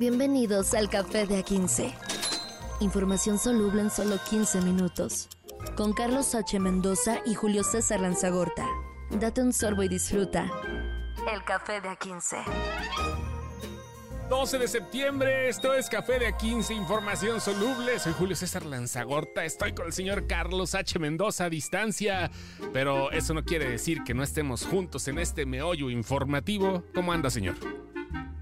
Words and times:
Bienvenidos 0.00 0.72
al 0.72 0.88
Café 0.88 1.26
de 1.26 1.44
A15. 1.44 1.92
Información 2.80 3.38
soluble 3.38 3.82
en 3.82 3.90
solo 3.90 4.16
15 4.30 4.62
minutos. 4.62 5.28
Con 5.76 5.92
Carlos 5.92 6.34
H. 6.34 6.58
Mendoza 6.58 7.18
y 7.26 7.34
Julio 7.34 7.62
César 7.62 8.00
Lanzagorta. 8.00 8.66
Date 9.10 9.42
un 9.42 9.52
sorbo 9.52 9.82
y 9.82 9.88
disfruta. 9.88 10.50
El 11.30 11.44
Café 11.44 11.82
de 11.82 11.90
A15. 11.90 12.44
12 14.30 14.58
de 14.58 14.68
septiembre, 14.68 15.50
esto 15.50 15.74
es 15.74 15.90
Café 15.90 16.18
de 16.18 16.32
A15, 16.32 16.74
información 16.74 17.38
soluble. 17.38 17.98
Soy 17.98 18.14
Julio 18.14 18.36
César 18.36 18.64
Lanzagorta, 18.64 19.44
estoy 19.44 19.74
con 19.74 19.84
el 19.84 19.92
señor 19.92 20.26
Carlos 20.26 20.74
H. 20.74 20.98
Mendoza 20.98 21.44
a 21.44 21.50
distancia, 21.50 22.30
pero 22.72 23.10
eso 23.10 23.34
no 23.34 23.44
quiere 23.44 23.68
decir 23.68 24.02
que 24.02 24.14
no 24.14 24.22
estemos 24.22 24.64
juntos 24.64 25.08
en 25.08 25.18
este 25.18 25.44
meollo 25.44 25.90
informativo. 25.90 26.84
¿Cómo 26.94 27.12
anda, 27.12 27.28
señor? 27.28 27.56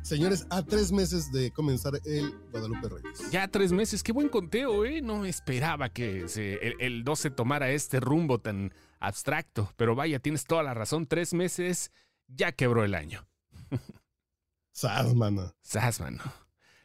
Señores, 0.08 0.46
a 0.48 0.62
tres 0.62 0.90
meses 0.90 1.30
de 1.32 1.50
comenzar 1.50 1.92
el 2.06 2.34
Guadalupe 2.50 2.88
Reyes. 2.88 3.30
Ya 3.30 3.46
tres 3.46 3.72
meses, 3.72 4.02
qué 4.02 4.12
buen 4.12 4.30
conteo, 4.30 4.86
¿eh? 4.86 5.02
No 5.02 5.26
esperaba 5.26 5.90
que 5.90 6.28
se, 6.28 6.54
el, 6.66 6.76
el 6.78 7.04
12 7.04 7.28
tomara 7.30 7.70
este 7.72 8.00
rumbo 8.00 8.40
tan 8.40 8.72
abstracto, 9.00 9.70
pero 9.76 9.94
vaya, 9.94 10.18
tienes 10.18 10.44
toda 10.44 10.62
la 10.62 10.72
razón, 10.72 11.04
tres 11.06 11.34
meses 11.34 11.92
ya 12.26 12.52
quebró 12.52 12.84
el 12.84 12.94
año. 12.94 13.28
Sas, 14.72 15.14
mano. 15.14 15.54
Sas, 15.60 16.00
mano. 16.00 16.22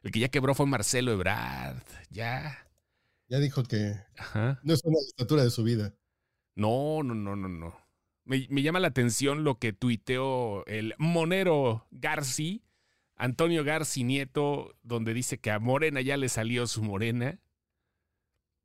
El 0.01 0.11
que 0.11 0.19
ya 0.19 0.27
quebró 0.27 0.53
fue 0.53 0.65
Marcelo 0.65 1.13
Ebrard, 1.13 1.81
ya. 2.09 2.67
Ya 3.29 3.39
dijo 3.39 3.63
que 3.63 3.95
Ajá. 4.17 4.59
no 4.63 4.73
es 4.73 4.81
una 4.83 4.97
estatura 4.99 5.45
de 5.45 5.49
su 5.49 5.63
vida. 5.63 5.95
No, 6.55 7.03
no, 7.03 7.15
no, 7.15 7.37
no, 7.37 7.47
no. 7.47 7.73
Me, 8.25 8.47
me 8.49 8.63
llama 8.63 8.81
la 8.81 8.89
atención 8.89 9.45
lo 9.45 9.59
que 9.59 9.71
tuiteó 9.71 10.65
el 10.65 10.93
monero 10.97 11.87
Garci, 11.91 12.65
Antonio 13.15 13.63
Garci 13.63 14.03
Nieto, 14.03 14.75
donde 14.81 15.13
dice 15.13 15.39
que 15.39 15.51
a 15.51 15.59
Morena 15.59 16.01
ya 16.01 16.17
le 16.17 16.29
salió 16.29 16.67
su 16.67 16.83
morena. 16.83 17.39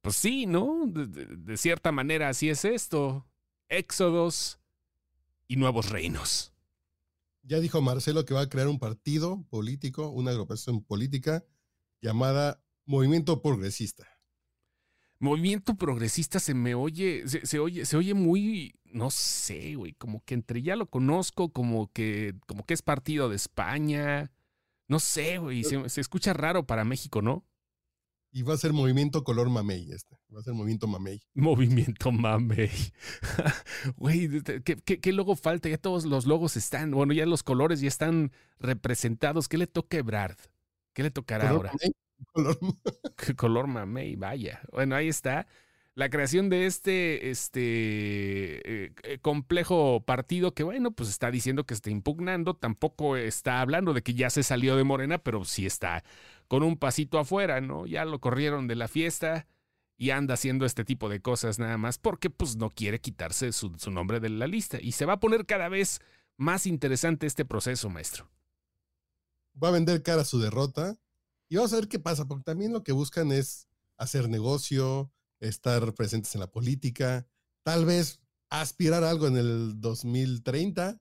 Pues 0.00 0.16
sí, 0.16 0.46
¿no? 0.46 0.84
De, 0.86 1.06
de- 1.06 1.36
de 1.36 1.56
cierta 1.56 1.92
manera 1.92 2.28
así 2.28 2.48
es 2.48 2.64
esto. 2.64 3.26
Éxodos 3.68 4.60
y 5.46 5.56
nuevos 5.56 5.90
reinos. 5.90 6.52
Ya 7.42 7.60
dijo 7.60 7.80
Marcelo 7.80 8.24
que 8.24 8.34
va 8.34 8.42
a 8.42 8.48
crear 8.48 8.68
un 8.68 8.78
partido 8.78 9.44
político, 9.48 10.08
una 10.10 10.30
agrupación 10.32 10.82
política 10.84 11.44
llamada 12.00 12.62
Movimiento 12.84 13.42
Progresista. 13.42 14.06
Movimiento 15.20 15.74
progresista 15.74 16.38
se 16.38 16.54
me 16.54 16.76
oye, 16.76 17.26
se, 17.26 17.44
se 17.44 17.58
oye, 17.58 17.84
se 17.86 17.96
oye 17.96 18.14
muy, 18.14 18.78
no 18.84 19.10
sé, 19.10 19.74
güey, 19.74 19.92
como 19.94 20.22
que 20.24 20.34
entre 20.34 20.62
ya 20.62 20.76
lo 20.76 20.86
conozco, 20.88 21.52
como 21.52 21.90
que, 21.92 22.36
como 22.46 22.64
que 22.64 22.74
es 22.74 22.82
partido 22.82 23.28
de 23.28 23.34
España. 23.34 24.30
No 24.88 24.98
sé, 24.98 25.38
güey, 25.38 25.64
se, 25.64 25.88
se 25.88 26.00
escucha 26.00 26.32
raro 26.32 26.66
para 26.66 26.84
México, 26.84 27.22
¿no? 27.22 27.44
Y 28.30 28.42
va 28.42 28.54
a 28.54 28.58
ser 28.58 28.72
Movimiento 28.72 29.24
Color 29.24 29.48
Mamey 29.48 29.90
este. 29.90 30.18
Va 30.34 30.40
a 30.40 30.42
ser 30.42 30.52
Movimiento 30.54 30.86
Mamey. 30.86 31.20
Movimiento 31.34 32.12
mame. 32.12 32.70
Güey, 33.96 34.42
¿qué, 34.64 34.76
qué, 34.76 35.00
qué 35.00 35.12
logo 35.12 35.34
falta? 35.34 35.68
Ya 35.68 35.78
todos 35.78 36.04
los 36.04 36.26
logos 36.26 36.56
están, 36.56 36.90
bueno, 36.90 37.12
ya 37.14 37.24
los 37.26 37.42
colores 37.42 37.80
ya 37.80 37.88
están 37.88 38.32
representados. 38.58 39.48
¿Qué 39.48 39.56
le 39.56 39.66
toca 39.66 39.96
a 39.96 40.00
Ebrard? 40.00 40.36
¿Qué 40.92 41.02
le 41.02 41.10
tocará 41.10 41.48
Color 41.48 41.68
ahora? 41.68 41.72
mamey, 42.34 42.74
color 43.36 43.66
mamey, 43.66 44.16
vaya. 44.16 44.60
Bueno, 44.72 44.94
ahí 44.96 45.08
está. 45.08 45.46
La 45.98 46.10
creación 46.10 46.48
de 46.48 46.66
este, 46.66 47.28
este 47.28 47.60
eh, 47.60 48.92
eh, 49.02 49.18
complejo 49.20 50.04
partido 50.06 50.54
que, 50.54 50.62
bueno, 50.62 50.92
pues 50.92 51.08
está 51.08 51.32
diciendo 51.32 51.66
que 51.66 51.74
está 51.74 51.90
impugnando, 51.90 52.54
tampoco 52.54 53.16
está 53.16 53.60
hablando 53.60 53.92
de 53.94 54.02
que 54.02 54.14
ya 54.14 54.30
se 54.30 54.44
salió 54.44 54.76
de 54.76 54.84
Morena, 54.84 55.18
pero 55.18 55.44
sí 55.44 55.66
está 55.66 56.04
con 56.46 56.62
un 56.62 56.76
pasito 56.76 57.18
afuera, 57.18 57.60
¿no? 57.60 57.84
Ya 57.84 58.04
lo 58.04 58.20
corrieron 58.20 58.68
de 58.68 58.76
la 58.76 58.86
fiesta 58.86 59.48
y 59.96 60.10
anda 60.10 60.34
haciendo 60.34 60.66
este 60.66 60.84
tipo 60.84 61.08
de 61.08 61.20
cosas 61.20 61.58
nada 61.58 61.78
más 61.78 61.98
porque 61.98 62.30
pues 62.30 62.54
no 62.54 62.70
quiere 62.70 63.00
quitarse 63.00 63.50
su, 63.50 63.74
su 63.76 63.90
nombre 63.90 64.20
de 64.20 64.28
la 64.28 64.46
lista. 64.46 64.78
Y 64.80 64.92
se 64.92 65.04
va 65.04 65.14
a 65.14 65.20
poner 65.20 65.46
cada 65.46 65.68
vez 65.68 66.00
más 66.36 66.68
interesante 66.68 67.26
este 67.26 67.44
proceso, 67.44 67.90
maestro. 67.90 68.30
va 69.60 69.70
a 69.70 69.72
vender 69.72 70.04
cara 70.04 70.22
a 70.22 70.24
su 70.24 70.38
derrota. 70.38 70.96
Y 71.48 71.56
vamos 71.56 71.72
a 71.72 71.76
ver 71.76 71.88
qué 71.88 71.98
pasa, 71.98 72.24
porque 72.28 72.44
también 72.44 72.72
lo 72.72 72.84
que 72.84 72.92
buscan 72.92 73.32
es 73.32 73.66
hacer 73.96 74.28
negocio, 74.28 75.10
estar 75.40 75.94
presentes 75.94 76.34
en 76.34 76.40
la 76.40 76.50
política, 76.50 77.26
tal 77.62 77.84
vez 77.84 78.20
aspirar 78.50 79.04
a 79.04 79.10
algo 79.10 79.26
en 79.26 79.36
el 79.36 79.80
2030. 79.80 81.00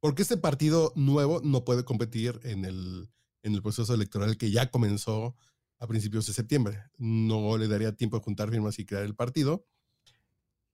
Porque 0.00 0.22
este 0.22 0.36
partido 0.36 0.92
nuevo 0.96 1.40
no 1.44 1.64
puede 1.64 1.84
competir 1.84 2.40
en 2.42 2.64
el, 2.64 3.08
en 3.42 3.54
el 3.54 3.62
proceso 3.62 3.94
electoral 3.94 4.36
que 4.36 4.50
ya 4.50 4.70
comenzó 4.70 5.36
a 5.78 5.86
principios 5.86 6.26
de 6.26 6.32
septiembre. 6.32 6.82
No 6.98 7.56
le 7.56 7.68
daría 7.68 7.94
tiempo 7.94 8.16
de 8.18 8.24
juntar 8.24 8.50
firmas 8.50 8.78
y 8.78 8.84
crear 8.84 9.04
el 9.04 9.14
partido. 9.14 9.64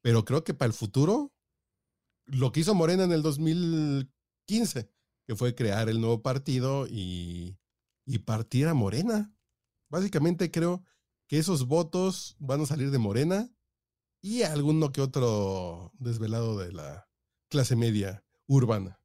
Pero 0.01 0.25
creo 0.25 0.45
que 0.45 0.55
para 0.55 0.69
el 0.69 0.73
futuro, 0.73 1.33
lo 2.25 2.53
que 2.53 2.61
hizo 2.61 2.75
Morena 2.75 3.05
en 3.05 3.13
el 3.13 3.23
2015, 3.23 4.91
que 5.27 5.37
fue 5.37 5.55
crear 5.55 5.91
el 5.91 6.01
nuevo 6.01 6.23
partido 6.23 6.87
y, 6.87 7.59
y 8.07 8.19
partir 8.21 8.67
a 8.67 8.75
Morena. 8.75 9.31
Básicamente 9.91 10.51
creo 10.51 10.83
que 11.29 11.39
esos 11.39 11.67
votos 11.67 12.37
van 12.41 12.63
a 12.63 12.67
salir 12.67 12.91
de 12.91 12.99
Morena 12.99 13.51
y 14.21 14.43
alguno 14.43 14.91
que 14.91 15.03
otro 15.03 15.93
desvelado 15.99 16.59
de 16.59 16.73
la 16.73 17.09
clase 17.49 17.77
media 17.77 18.25
urbana. 18.47 18.99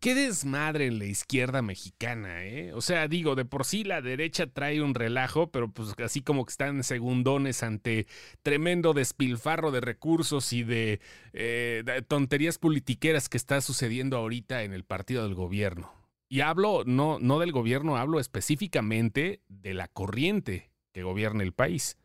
Qué 0.00 0.14
desmadre 0.14 0.86
en 0.86 0.98
la 0.98 1.04
izquierda 1.04 1.60
mexicana, 1.60 2.46
¿eh? 2.46 2.72
O 2.72 2.80
sea, 2.80 3.06
digo, 3.06 3.34
de 3.34 3.44
por 3.44 3.66
sí 3.66 3.84
la 3.84 4.00
derecha 4.00 4.46
trae 4.46 4.80
un 4.80 4.94
relajo, 4.94 5.50
pero 5.50 5.70
pues 5.70 5.94
así 6.02 6.22
como 6.22 6.46
que 6.46 6.52
están 6.52 6.82
segundones 6.82 7.62
ante 7.62 8.06
tremendo 8.42 8.94
despilfarro 8.94 9.70
de 9.70 9.82
recursos 9.82 10.54
y 10.54 10.62
de, 10.62 11.00
eh, 11.34 11.82
de 11.84 12.00
tonterías 12.00 12.56
politiqueras 12.56 13.28
que 13.28 13.36
está 13.36 13.60
sucediendo 13.60 14.16
ahorita 14.16 14.62
en 14.62 14.72
el 14.72 14.84
partido 14.84 15.24
del 15.24 15.34
gobierno. 15.34 15.92
Y 16.30 16.40
hablo, 16.40 16.84
no, 16.86 17.18
no 17.20 17.38
del 17.38 17.52
gobierno, 17.52 17.98
hablo 17.98 18.20
específicamente 18.20 19.42
de 19.48 19.74
la 19.74 19.88
corriente 19.88 20.69
que 20.92 21.02
gobierna 21.02 21.42
el 21.42 21.52
país, 21.52 21.96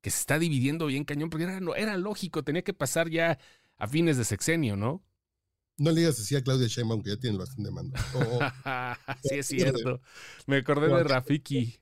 que 0.00 0.10
se 0.10 0.18
está 0.18 0.38
dividiendo 0.38 0.86
bien 0.86 1.04
cañón, 1.04 1.30
porque 1.30 1.44
era, 1.44 1.60
no- 1.60 1.74
era 1.74 1.96
lógico, 1.96 2.42
tenía 2.42 2.62
que 2.62 2.74
pasar 2.74 3.08
ya 3.10 3.38
a 3.78 3.88
fines 3.88 4.16
de 4.16 4.24
sexenio, 4.24 4.76
¿no? 4.76 5.02
No 5.78 5.90
le 5.90 6.00
digas 6.00 6.18
así 6.20 6.36
a 6.36 6.42
Claudia 6.42 6.68
Sheinbaum 6.68 7.02
que 7.02 7.10
ya 7.10 7.16
tiene 7.16 7.34
el 7.34 7.38
bastón 7.40 7.64
de 7.64 7.70
mando. 7.70 7.96
O- 8.14 8.38
o 8.66 9.14
sí, 9.22 9.34
es 9.38 9.46
cierto. 9.46 10.00
Me 10.46 10.58
acordé 10.58 10.88
de 10.88 11.02
Rafiki 11.04 11.80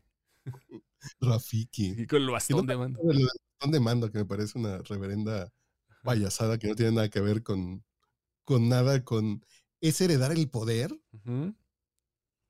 Rafiki. 1.20 1.94
y 1.98 2.06
con 2.06 2.20
el 2.20 2.26
no 2.26 2.32
bastón 2.32 2.66
de 2.66 2.76
mando. 2.76 3.00
del 3.02 3.24
bastón 3.24 3.70
de 3.72 3.80
mando, 3.80 4.10
que 4.10 4.18
me 4.18 4.24
parece 4.24 4.58
una 4.58 4.78
reverenda 4.78 5.52
payasada 6.04 6.58
que 6.58 6.68
no 6.68 6.74
tiene 6.74 6.92
nada 6.92 7.08
que 7.08 7.20
ver 7.20 7.42
con, 7.42 7.84
con 8.44 8.68
nada, 8.68 9.04
con... 9.04 9.44
Es 9.80 10.00
heredar 10.00 10.32
el 10.32 10.48
poder 10.50 10.94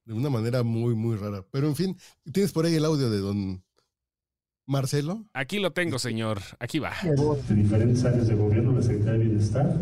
de 0.04 0.12
una 0.12 0.30
manera 0.30 0.62
muy, 0.62 0.94
muy 0.94 1.16
rara. 1.16 1.44
Pero 1.50 1.68
en 1.68 1.76
fin, 1.76 1.96
tienes 2.32 2.52
por 2.52 2.66
ahí 2.66 2.74
el 2.74 2.84
audio 2.84 3.08
de 3.10 3.18
don 3.18 3.64
Marcelo. 4.66 5.24
Aquí 5.34 5.58
lo 5.58 5.72
tengo, 5.72 5.98
señor. 5.98 6.38
Aquí 6.58 6.78
va. 6.78 6.92
de 7.02 7.54
diferentes 7.54 8.04
áreas 8.04 8.28
de 8.28 8.34
gobierno, 8.34 8.72
la 8.72 8.82
Secretaría 8.82 9.12
de 9.12 9.24
Bienestar, 9.24 9.76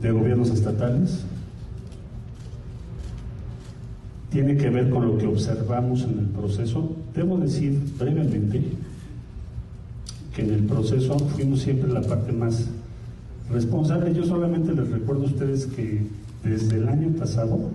de 0.00 0.10
gobiernos 0.10 0.50
estatales. 0.50 1.24
Tiene 4.30 4.56
que 4.56 4.70
ver 4.70 4.90
con 4.90 5.06
lo 5.08 5.18
que 5.18 5.26
observamos 5.26 6.02
en 6.02 6.18
el 6.20 6.26
proceso. 6.26 6.96
Debo 7.14 7.36
decir 7.38 7.78
brevemente 7.98 8.62
que 10.34 10.42
en 10.42 10.54
el 10.54 10.64
proceso 10.64 11.18
fuimos 11.18 11.60
siempre 11.62 11.90
la 11.90 12.02
parte 12.02 12.32
más 12.32 12.68
responsable. 13.50 14.14
Yo 14.14 14.24
solamente 14.24 14.72
les 14.72 14.88
recuerdo 14.88 15.24
a 15.24 15.26
ustedes 15.26 15.66
que 15.66 16.06
desde 16.44 16.76
el 16.76 16.88
año 16.88 17.10
pasado 17.18 17.70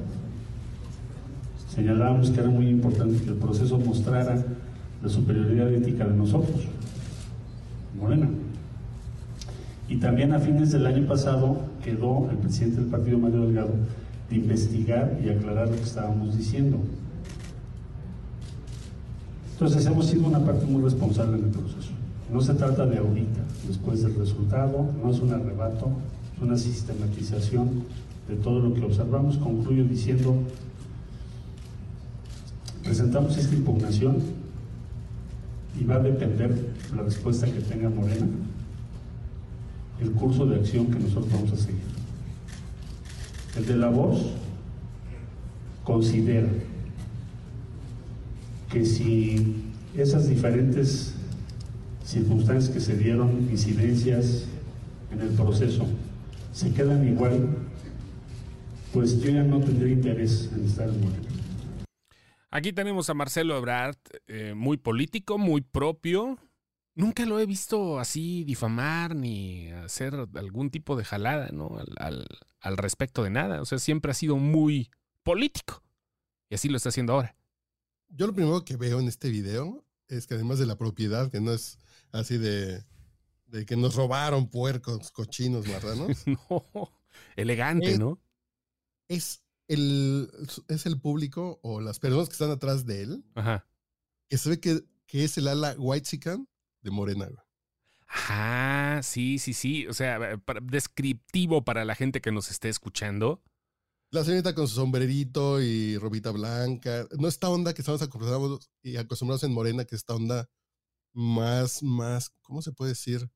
señalábamos 1.75 2.31
que 2.31 2.39
era 2.39 2.49
muy 2.49 2.69
importante 2.69 3.21
que 3.21 3.31
el 3.31 3.35
proceso 3.35 3.77
mostrara 3.77 4.41
la 5.03 5.09
superioridad 5.09 5.71
ética 5.73 6.05
de 6.05 6.15
nosotros, 6.15 6.61
Morena. 7.99 8.29
Y 9.89 9.97
también 9.97 10.33
a 10.33 10.39
fines 10.39 10.71
del 10.71 10.85
año 10.85 11.05
pasado 11.05 11.57
quedó 11.83 12.29
el 12.31 12.37
presidente 12.37 12.77
del 12.77 12.89
partido, 12.89 13.19
Mario 13.19 13.41
Delgado, 13.41 13.73
de 14.29 14.35
investigar 14.37 15.19
y 15.23 15.29
aclarar 15.29 15.69
lo 15.69 15.75
que 15.75 15.83
estábamos 15.83 16.37
diciendo. 16.37 16.77
Entonces 19.51 19.85
hemos 19.85 20.07
sido 20.07 20.27
una 20.27 20.43
parte 20.43 20.65
muy 20.65 20.81
responsable 20.81 21.37
en 21.37 21.45
el 21.45 21.51
proceso. 21.51 21.91
No 22.31 22.41
se 22.41 22.55
trata 22.55 22.85
de 22.85 22.97
ahorita, 22.97 23.41
después 23.67 24.01
del 24.01 24.15
resultado, 24.15 24.89
no 25.03 25.11
es 25.11 25.19
un 25.19 25.31
arrebato, 25.31 25.89
es 26.35 26.41
una 26.41 26.57
sistematización 26.57 27.83
de 28.27 28.35
todo 28.37 28.59
lo 28.59 28.73
que 28.73 28.81
observamos. 28.81 29.37
Concluyo 29.37 29.83
diciendo, 29.83 30.35
presentamos 32.85 33.35
esta 33.35 33.55
impugnación 33.55 34.17
y 35.77 35.83
va 35.83 35.95
a 35.95 35.99
depender 35.99 36.55
la 36.95 37.01
respuesta 37.01 37.47
que 37.47 37.59
tenga 37.59 37.89
Morena, 37.89 38.27
el 39.99 40.11
curso 40.11 40.45
de 40.45 40.57
acción 40.57 40.85
que 40.85 40.99
nosotros 40.99 41.33
vamos 41.33 41.51
a 41.51 41.57
seguir. 41.57 41.81
El 43.57 43.65
de 43.65 43.75
la 43.75 43.89
voz 43.89 44.21
considera 45.83 46.47
que 48.71 48.85
si 48.85 49.63
esas 49.97 50.29
diferentes 50.29 51.13
circunstancias 52.05 52.71
que 52.71 52.79
se 52.79 52.95
dieron, 52.95 53.47
incidencias 53.49 54.45
en 55.11 55.21
el 55.21 55.29
proceso, 55.29 55.85
se 56.53 56.71
quedan 56.71 57.07
igual, 57.07 57.47
pues 58.93 59.19
yo 59.21 59.31
ya 59.31 59.43
no 59.43 59.59
tendría 59.59 59.93
interés 59.93 60.49
en 60.55 60.65
estar 60.65 60.87
en 60.87 61.01
Morena. 61.01 61.24
Aquí 62.55 62.71
tenemos 62.71 63.09
a 63.09 63.13
Marcelo 63.13 63.57
Ebrard, 63.57 63.97
eh, 64.27 64.53
muy 64.55 64.77
político, 64.77 65.37
muy 65.37 65.59
propio. 65.59 66.39
Nunca 66.93 67.25
lo 67.25 67.37
he 67.37 67.45
visto 67.45 67.99
así 67.99 68.45
difamar 68.45 69.13
ni 69.13 69.71
hacer 69.71 70.13
algún 70.35 70.69
tipo 70.69 70.95
de 70.95 71.03
jalada, 71.03 71.49
¿no? 71.51 71.77
Al, 71.97 72.25
al 72.61 72.77
respecto 72.77 73.23
de 73.23 73.29
nada. 73.29 73.61
O 73.61 73.65
sea, 73.65 73.77
siempre 73.77 74.11
ha 74.11 74.13
sido 74.13 74.37
muy 74.37 74.89
político. 75.21 75.83
Y 76.49 76.55
así 76.55 76.69
lo 76.69 76.77
está 76.77 76.87
haciendo 76.87 77.11
ahora. 77.11 77.35
Yo 78.07 78.25
lo 78.25 78.33
primero 78.33 78.63
que 78.63 78.77
veo 78.77 79.01
en 79.01 79.09
este 79.09 79.29
video 79.29 79.83
es 80.07 80.25
que 80.25 80.35
además 80.35 80.57
de 80.57 80.65
la 80.65 80.77
propiedad, 80.77 81.29
que 81.29 81.41
no 81.41 81.51
es 81.51 81.77
así 82.13 82.37
de, 82.37 82.85
de 83.47 83.65
que 83.65 83.75
nos 83.75 83.95
robaron 83.95 84.47
puercos, 84.49 85.11
cochinos, 85.11 85.67
marranos. 85.67 86.25
no, 86.49 86.89
elegante, 87.35 87.91
es, 87.91 87.99
¿no? 87.99 88.17
Es 89.09 89.44
el, 89.67 90.29
es 90.67 90.85
el 90.85 90.99
público 90.99 91.59
o 91.63 91.81
las 91.81 91.99
personas 91.99 92.27
que 92.27 92.33
están 92.33 92.51
atrás 92.51 92.85
de 92.85 93.03
él, 93.03 93.25
Ajá. 93.35 93.67
que 94.29 94.37
se 94.37 94.49
ve 94.49 94.59
que, 94.59 94.83
que 95.07 95.23
es 95.23 95.37
el 95.37 95.47
ala 95.47 95.75
white 95.77 96.19
de 96.81 96.91
Morena. 96.91 97.29
Ajá, 98.07 99.01
sí, 99.03 99.39
sí, 99.39 99.53
sí. 99.53 99.87
O 99.87 99.93
sea, 99.93 100.37
para, 100.45 100.61
descriptivo 100.61 101.65
para 101.65 101.83
la 101.85 101.95
gente 101.95 102.21
que 102.21 102.31
nos 102.31 102.49
esté 102.49 102.69
escuchando. 102.69 103.43
La 104.11 104.23
señorita 104.23 104.55
con 104.55 104.67
su 104.67 104.75
sombrerito 104.75 105.61
y 105.61 105.97
robita 105.97 106.31
blanca. 106.31 107.07
No 107.17 107.27
esta 107.27 107.49
onda 107.49 107.73
que 107.73 107.81
estamos 107.81 108.01
acostumbrados 108.01 108.69
y 108.81 108.97
acostumbrados 108.97 109.43
en 109.43 109.51
Morena, 109.51 109.85
que 109.85 109.95
esta 109.95 110.15
onda 110.15 110.49
más, 111.13 111.81
más, 111.81 112.31
¿cómo 112.41 112.61
se 112.61 112.71
puede 112.71 112.91
decir? 112.91 113.29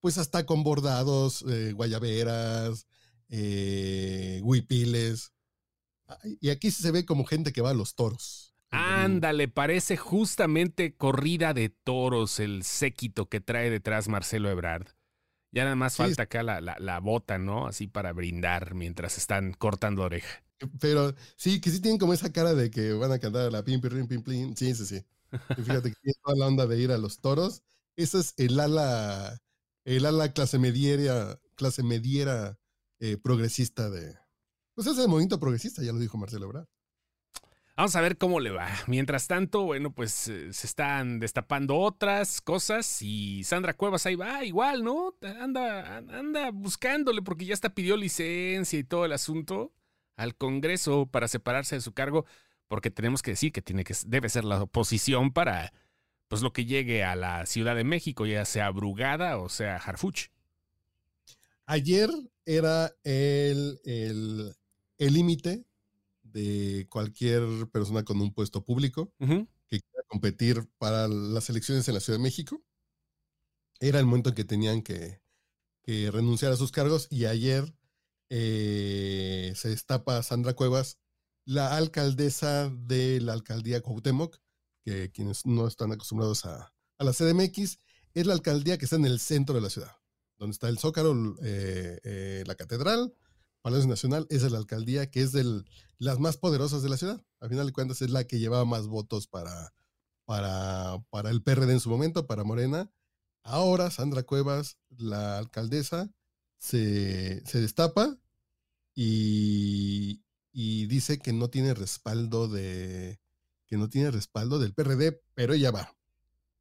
Pues 0.00 0.18
hasta 0.18 0.44
con 0.44 0.64
bordados, 0.64 1.44
eh, 1.48 1.72
guayaberas, 1.72 2.86
eh, 3.28 4.40
huipiles. 4.42 5.32
Y 6.40 6.50
aquí 6.50 6.70
se 6.70 6.90
ve 6.90 7.04
como 7.04 7.24
gente 7.24 7.52
que 7.52 7.60
va 7.60 7.70
a 7.70 7.74
los 7.74 7.94
toros. 7.94 8.54
Ándale, 8.70 9.48
parece 9.48 9.96
justamente 9.96 10.94
corrida 10.94 11.54
de 11.54 11.70
toros 11.70 12.38
el 12.38 12.64
séquito 12.64 13.28
que 13.28 13.40
trae 13.40 13.70
detrás 13.70 14.08
Marcelo 14.08 14.50
Ebrard. 14.50 14.88
Ya 15.52 15.64
nada 15.64 15.76
más 15.76 15.94
sí. 15.94 15.98
falta 15.98 16.24
acá 16.24 16.42
la, 16.42 16.60
la, 16.60 16.76
la, 16.78 17.00
bota, 17.00 17.38
¿no? 17.38 17.66
Así 17.66 17.86
para 17.86 18.12
brindar 18.12 18.74
mientras 18.74 19.16
están 19.16 19.54
cortando 19.54 20.02
oreja. 20.02 20.42
Pero 20.80 21.14
sí, 21.36 21.60
que 21.60 21.70
sí 21.70 21.80
tienen 21.80 21.98
como 21.98 22.12
esa 22.12 22.32
cara 22.32 22.52
de 22.54 22.70
que 22.70 22.92
van 22.92 23.12
a 23.12 23.18
cantar 23.18 23.50
la 23.50 23.64
pim, 23.64 23.80
pim, 23.80 24.06
pim, 24.06 24.22
pim. 24.22 24.54
Sí, 24.54 24.74
sí, 24.74 24.84
sí. 24.84 25.04
Y 25.56 25.62
fíjate 25.62 25.90
que 25.90 25.96
tiene 26.02 26.18
toda 26.22 26.36
la 26.36 26.46
onda 26.46 26.66
de 26.66 26.78
ir 26.78 26.92
a 26.92 26.98
los 26.98 27.20
toros. 27.20 27.62
Ese 27.96 28.18
es 28.18 28.34
el 28.36 28.60
ala, 28.60 29.40
el 29.84 30.04
ala 30.04 30.32
clase 30.32 30.58
mediera, 30.58 31.40
clase 31.54 31.82
mediera 31.82 32.58
eh, 33.00 33.16
progresista 33.16 33.90
de. 33.90 34.16
Pues 34.74 34.86
ese 34.86 34.98
es 34.98 35.04
el 35.04 35.08
movimiento 35.08 35.40
progresista, 35.40 35.82
ya 35.82 35.92
lo 35.92 35.98
dijo 35.98 36.18
Marcelo 36.18 36.46
Ebrard. 36.46 36.66
Vamos 37.78 37.94
a 37.94 38.00
ver 38.00 38.18
cómo 38.18 38.40
le 38.40 38.50
va. 38.50 38.68
Mientras 38.88 39.28
tanto, 39.28 39.62
bueno, 39.62 39.92
pues 39.92 40.26
eh, 40.26 40.52
se 40.52 40.66
están 40.66 41.20
destapando 41.20 41.76
otras 41.76 42.40
cosas 42.40 43.02
y 43.02 43.44
Sandra 43.44 43.72
Cuevas 43.72 44.04
ahí 44.04 44.16
va, 44.16 44.44
igual, 44.44 44.82
¿no? 44.82 45.14
Anda, 45.22 45.98
anda 45.98 46.50
buscándole 46.50 47.22
porque 47.22 47.44
ya 47.44 47.54
hasta 47.54 47.74
pidió 47.74 47.96
licencia 47.96 48.76
y 48.76 48.82
todo 48.82 49.04
el 49.04 49.12
asunto 49.12 49.72
al 50.16 50.34
Congreso 50.34 51.06
para 51.06 51.28
separarse 51.28 51.76
de 51.76 51.80
su 51.80 51.92
cargo, 51.92 52.26
porque 52.66 52.90
tenemos 52.90 53.22
que 53.22 53.30
decir 53.30 53.52
que 53.52 53.62
tiene 53.62 53.84
que 53.84 53.94
debe 54.06 54.28
ser 54.28 54.44
la 54.44 54.60
oposición 54.60 55.32
para 55.32 55.72
pues 56.26 56.42
lo 56.42 56.52
que 56.52 56.64
llegue 56.64 57.04
a 57.04 57.14
la 57.14 57.46
Ciudad 57.46 57.76
de 57.76 57.84
México, 57.84 58.26
ya 58.26 58.44
sea 58.44 58.70
Brugada 58.70 59.38
o 59.38 59.48
sea 59.48 59.76
Harfuch. 59.76 60.30
Ayer 61.70 62.08
era 62.46 62.96
el 63.04 63.78
límite 64.98 65.52
el, 65.52 65.66
de 66.22 66.86
cualquier 66.88 67.42
persona 67.70 68.04
con 68.04 68.18
un 68.22 68.32
puesto 68.32 68.64
público 68.64 69.12
uh 69.18 69.26
-huh. 69.26 69.48
que 69.66 69.80
quiera 69.80 70.02
competir 70.08 70.66
para 70.78 71.08
las 71.08 71.50
elecciones 71.50 71.86
en 71.86 71.92
la 71.92 72.00
Ciudad 72.00 72.18
de 72.18 72.22
México. 72.22 72.64
Era 73.80 73.98
el 73.98 74.06
momento 74.06 74.30
en 74.30 74.34
que 74.34 74.44
tenían 74.44 74.80
que, 74.80 75.20
que 75.82 76.10
renunciar 76.10 76.52
a 76.52 76.56
sus 76.56 76.72
cargos 76.72 77.06
y 77.10 77.26
ayer 77.26 77.76
eh, 78.30 79.52
se 79.54 79.68
destapa 79.68 80.22
Sandra 80.22 80.54
Cuevas, 80.54 80.96
la 81.44 81.76
alcaldesa 81.76 82.70
de 82.70 83.20
la 83.20 83.34
alcaldía 83.34 83.82
Cuauhtémoc, 83.82 84.38
que 84.86 85.10
quienes 85.10 85.44
no 85.44 85.66
están 85.66 85.92
acostumbrados 85.92 86.46
a, 86.46 86.72
a, 86.96 87.04
la 87.04 87.12
CDMX, 87.12 87.78
es 88.14 88.26
la 88.26 88.32
alcaldía 88.32 88.78
que 88.78 88.86
está 88.86 88.96
en 88.96 89.04
el 89.04 89.20
centro 89.20 89.54
de 89.54 89.60
la 89.60 89.68
ciudad, 89.68 89.97
donde 90.38 90.52
está 90.52 90.68
el 90.68 90.78
Zócalo, 90.78 91.36
eh, 91.42 92.00
eh, 92.04 92.44
la 92.46 92.54
catedral, 92.54 93.14
Palacio 93.60 93.88
Nacional, 93.88 94.26
es 94.30 94.50
la 94.50 94.58
alcaldía 94.58 95.10
que 95.10 95.20
es 95.20 95.32
de 95.32 95.64
las 95.98 96.20
más 96.20 96.36
poderosas 96.36 96.82
de 96.82 96.88
la 96.88 96.96
ciudad. 96.96 97.24
A 97.40 97.48
final 97.48 97.66
de 97.66 97.72
cuentas 97.72 98.00
es 98.02 98.10
la 98.10 98.24
que 98.24 98.38
llevaba 98.38 98.64
más 98.64 98.86
votos 98.86 99.26
para, 99.26 99.74
para, 100.24 101.04
para 101.10 101.30
el 101.30 101.42
PRD 101.42 101.72
en 101.72 101.80
su 101.80 101.90
momento, 101.90 102.26
para 102.26 102.44
Morena. 102.44 102.90
Ahora 103.42 103.90
Sandra 103.90 104.22
Cuevas, 104.22 104.78
la 104.96 105.38
alcaldesa, 105.38 106.10
se, 106.58 107.44
se 107.46 107.60
destapa 107.60 108.18
y, 108.94 110.22
y, 110.52 110.86
dice 110.86 111.18
que 111.18 111.32
no 111.32 111.48
tiene 111.50 111.72
respaldo 111.72 112.48
de 112.48 113.20
que 113.66 113.76
no 113.76 113.88
tiene 113.88 114.10
respaldo 114.10 114.58
del 114.58 114.74
PRD, 114.74 115.22
pero 115.34 115.54
ella 115.54 115.70
va. 115.70 115.96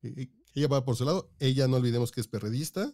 Ella 0.02 0.68
va 0.68 0.86
por 0.86 0.96
su 0.96 1.06
lado. 1.06 1.32
Ella 1.40 1.68
no 1.68 1.78
olvidemos 1.78 2.12
que 2.12 2.22
es 2.22 2.28
perredista. 2.28 2.94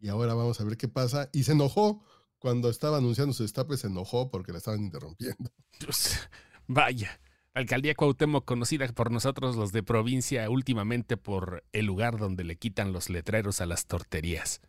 Y 0.00 0.08
ahora 0.08 0.34
vamos 0.34 0.60
a 0.60 0.64
ver 0.64 0.76
qué 0.76 0.88
pasa. 0.88 1.28
Y 1.32 1.44
se 1.44 1.52
enojó 1.52 2.02
cuando 2.40 2.70
estaba 2.70 2.96
anunciando 2.96 3.34
su 3.34 3.42
destape 3.42 3.76
se 3.76 3.86
enojó 3.86 4.30
porque 4.30 4.52
la 4.52 4.58
estaban 4.58 4.82
interrumpiendo. 4.82 5.52
Pues, 5.84 6.18
vaya, 6.66 7.20
alcaldía 7.54 7.94
Cuauhtémoc 7.94 8.44
conocida 8.44 8.88
por 8.88 9.10
nosotros 9.10 9.56
los 9.56 9.72
de 9.72 9.82
provincia 9.82 10.48
últimamente 10.50 11.16
por 11.16 11.64
el 11.72 11.86
lugar 11.86 12.18
donde 12.18 12.44
le 12.44 12.56
quitan 12.56 12.92
los 12.92 13.10
letreros 13.10 13.60
a 13.60 13.66
las 13.66 13.86
torterías. 13.86 14.60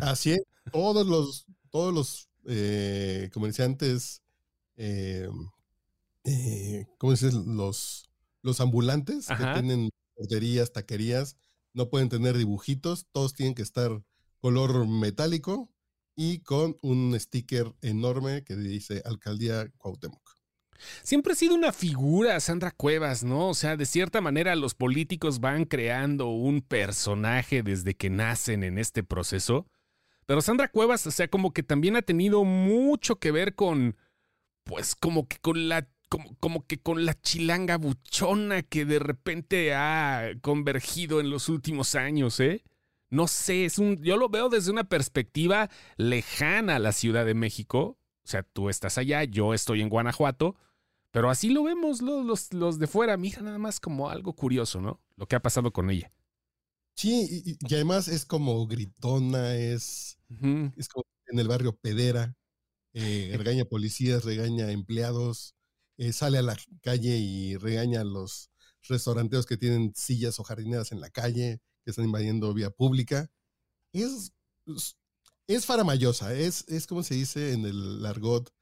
Así 0.00 0.32
es, 0.32 0.40
todos 0.72 1.06
los, 1.06 1.46
todos 1.70 1.94
los 1.94 2.28
eh, 2.46 3.30
comerciantes, 3.32 4.22
eh, 4.76 5.28
eh, 6.24 6.86
¿cómo 6.98 7.12
dices? 7.12 7.34
Los, 7.34 8.10
los 8.42 8.60
ambulantes 8.60 9.30
Ajá. 9.30 9.54
que 9.54 9.60
tienen 9.60 9.90
torterías, 10.16 10.72
taquerías, 10.72 11.36
no 11.72 11.90
pueden 11.90 12.08
tener 12.08 12.36
dibujitos, 12.36 13.06
todos 13.12 13.34
tienen 13.34 13.54
que 13.54 13.62
estar 13.62 14.02
color 14.40 14.86
metálico 14.86 15.70
y 16.16 16.40
con 16.40 16.76
un 16.82 17.18
sticker 17.18 17.74
enorme 17.80 18.42
que 18.44 18.56
dice 18.56 19.02
Alcaldía 19.04 19.68
Cuauhtémoc. 19.78 20.38
Siempre 21.02 21.32
ha 21.32 21.36
sido 21.36 21.54
una 21.54 21.72
figura, 21.72 22.38
Sandra 22.40 22.70
Cuevas, 22.70 23.24
¿no? 23.24 23.48
O 23.48 23.54
sea, 23.54 23.76
de 23.76 23.86
cierta 23.86 24.20
manera 24.20 24.54
los 24.56 24.74
políticos 24.74 25.40
van 25.40 25.64
creando 25.64 26.28
un 26.28 26.60
personaje 26.60 27.62
desde 27.62 27.94
que 27.94 28.10
nacen 28.10 28.62
en 28.62 28.78
este 28.78 29.02
proceso. 29.02 29.66
Pero 30.26 30.40
Sandra 30.40 30.68
Cuevas, 30.68 31.06
o 31.06 31.10
sea, 31.10 31.28
como 31.28 31.52
que 31.52 31.62
también 31.62 31.96
ha 31.96 32.02
tenido 32.02 32.44
mucho 32.44 33.16
que 33.16 33.32
ver 33.32 33.54
con, 33.54 33.96
pues 34.64 34.94
como 34.94 35.26
que 35.26 35.38
con 35.38 35.68
la, 35.68 35.88
como, 36.08 36.36
como 36.36 36.66
que 36.66 36.78
con 36.80 37.04
la 37.06 37.20
chilanga 37.20 37.76
buchona 37.78 38.62
que 38.62 38.84
de 38.84 38.98
repente 38.98 39.74
ha 39.74 40.30
convergido 40.40 41.20
en 41.20 41.30
los 41.30 41.48
últimos 41.48 41.94
años, 41.94 42.40
¿eh? 42.40 42.64
No 43.10 43.26
sé, 43.26 43.64
es 43.64 43.78
un, 43.78 43.96
yo 44.02 44.16
lo 44.16 44.28
veo 44.28 44.48
desde 44.48 44.70
una 44.70 44.84
perspectiva 44.84 45.70
lejana 45.96 46.76
a 46.76 46.78
la 46.78 46.92
Ciudad 46.92 47.24
de 47.24 47.34
México. 47.34 47.98
O 48.24 48.28
sea, 48.30 48.42
tú 48.42 48.68
estás 48.68 48.98
allá, 48.98 49.24
yo 49.24 49.54
estoy 49.54 49.80
en 49.80 49.88
Guanajuato, 49.88 50.56
pero 51.10 51.30
así 51.30 51.48
lo 51.48 51.62
vemos 51.64 52.02
los, 52.02 52.24
los, 52.26 52.52
los 52.52 52.78
de 52.78 52.86
fuera. 52.86 53.16
Mira, 53.16 53.40
nada 53.40 53.58
más 53.58 53.80
como 53.80 54.10
algo 54.10 54.34
curioso, 54.34 54.80
¿no? 54.80 55.00
Lo 55.16 55.26
que 55.26 55.36
ha 55.36 55.42
pasado 55.42 55.72
con 55.72 55.90
ella. 55.90 56.12
Sí, 56.96 57.42
y, 57.46 57.56
y 57.60 57.74
además 57.74 58.08
es 58.08 58.26
como 58.26 58.66
gritona, 58.66 59.54
es, 59.54 60.18
uh 60.30 60.34
-huh. 60.34 60.72
es 60.76 60.88
como 60.88 61.04
en 61.28 61.38
el 61.38 61.48
barrio 61.48 61.76
pedera, 61.76 62.34
eh, 62.92 63.32
regaña 63.38 63.64
policías, 63.64 64.24
regaña 64.24 64.70
empleados, 64.72 65.54
eh, 65.98 66.12
sale 66.12 66.38
a 66.38 66.42
la 66.42 66.56
calle 66.80 67.16
y 67.18 67.56
regaña 67.56 68.00
a 68.00 68.04
los 68.04 68.50
restauranteros 68.88 69.46
que 69.46 69.56
tienen 69.56 69.92
sillas 69.94 70.38
o 70.38 70.44
jardineras 70.44 70.92
en 70.92 71.00
la 71.00 71.10
calle 71.10 71.60
que 71.84 71.90
están 71.90 72.04
invadiendo 72.04 72.54
vía 72.54 72.70
pública. 72.70 73.30
Es, 73.92 74.32
es 75.46 75.66
faramayosa, 75.66 76.34
es, 76.34 76.64
es 76.68 76.86
como 76.86 77.02
se 77.02 77.14
dice 77.14 77.52
en 77.52 77.64
el 77.66 78.06
argot 78.06 78.52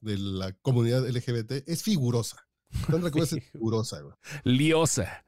de 0.00 0.18
la 0.18 0.52
comunidad 0.52 1.08
LGBT, 1.08 1.68
es 1.68 1.82
figurosa. 1.82 2.46
Sandra 2.86 3.10
Cuevas 3.12 3.32
es 3.32 3.50
figurosa. 3.50 4.00
Liosa. 4.44 5.24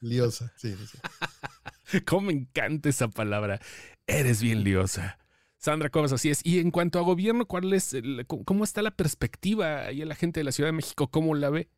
Liosa, 0.00 0.52
sí, 0.56 0.74
sí. 0.74 2.00
Cómo 2.06 2.28
me 2.28 2.32
encanta 2.32 2.88
esa 2.88 3.08
palabra. 3.08 3.60
Eres 4.06 4.40
bien 4.40 4.64
liosa. 4.64 5.18
Sandra 5.62 5.90
Cuevas, 5.90 6.12
así 6.12 6.28
es. 6.28 6.44
Y 6.44 6.58
en 6.58 6.72
cuanto 6.72 6.98
a 6.98 7.02
gobierno, 7.02 7.46
¿cuál 7.46 7.72
es 7.72 7.94
cómo 8.44 8.64
está 8.64 8.82
la 8.82 8.90
perspectiva 8.90 9.82
ahí 9.86 10.02
a 10.02 10.06
la 10.06 10.16
gente 10.16 10.40
de 10.40 10.44
la 10.44 10.50
Ciudad 10.50 10.68
de 10.68 10.72
México? 10.72 11.08
¿Cómo 11.08 11.36
la 11.36 11.50
ve? 11.50 11.68